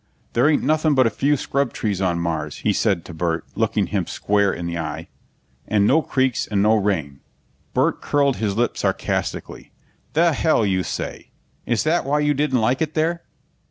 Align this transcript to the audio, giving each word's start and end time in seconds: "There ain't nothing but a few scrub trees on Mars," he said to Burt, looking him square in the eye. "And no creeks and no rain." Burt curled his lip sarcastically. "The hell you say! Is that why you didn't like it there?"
"There 0.33 0.49
ain't 0.49 0.63
nothing 0.63 0.95
but 0.95 1.05
a 1.05 1.11
few 1.11 1.37
scrub 1.37 1.73
trees 1.73 2.01
on 2.01 2.17
Mars," 2.19 2.57
he 2.65 2.73
said 2.73 3.05
to 3.05 3.13
Burt, 3.13 3.45
looking 3.53 3.85
him 3.85 4.07
square 4.07 4.51
in 4.51 4.65
the 4.65 4.79
eye. 4.79 5.09
"And 5.67 5.85
no 5.85 6.01
creeks 6.01 6.47
and 6.47 6.63
no 6.63 6.75
rain." 6.75 7.19
Burt 7.75 8.01
curled 8.01 8.37
his 8.37 8.57
lip 8.57 8.77
sarcastically. 8.79 9.71
"The 10.13 10.33
hell 10.33 10.65
you 10.65 10.81
say! 10.81 11.29
Is 11.67 11.83
that 11.83 12.03
why 12.03 12.21
you 12.21 12.33
didn't 12.33 12.61
like 12.61 12.81
it 12.81 12.95
there?" 12.95 13.21